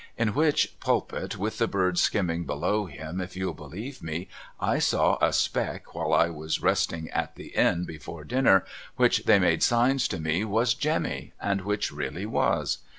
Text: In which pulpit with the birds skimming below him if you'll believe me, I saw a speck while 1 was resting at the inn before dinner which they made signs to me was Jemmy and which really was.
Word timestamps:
In 0.17 0.33
which 0.33 0.79
pulpit 0.79 1.37
with 1.37 1.59
the 1.59 1.67
birds 1.67 2.01
skimming 2.01 2.43
below 2.43 2.87
him 2.87 3.21
if 3.21 3.35
you'll 3.35 3.53
believe 3.53 4.01
me, 4.01 4.29
I 4.59 4.79
saw 4.79 5.19
a 5.21 5.31
speck 5.31 5.93
while 5.93 6.09
1 6.09 6.33
was 6.33 6.59
resting 6.59 7.07
at 7.11 7.35
the 7.35 7.49
inn 7.49 7.83
before 7.85 8.23
dinner 8.23 8.65
which 8.95 9.25
they 9.25 9.37
made 9.37 9.61
signs 9.61 10.07
to 10.07 10.19
me 10.19 10.43
was 10.43 10.73
Jemmy 10.73 11.33
and 11.39 11.61
which 11.61 11.91
really 11.91 12.25
was. 12.25 12.79